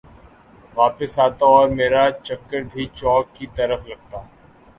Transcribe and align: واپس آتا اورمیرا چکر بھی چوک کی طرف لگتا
واپس 0.77 1.11
آتا 1.25 1.45
اورمیرا 1.51 2.03
چکر 2.25 2.61
بھی 2.71 2.83
چوک 2.99 3.25
کی 3.35 3.45
طرف 3.57 3.81
لگتا 3.89 4.17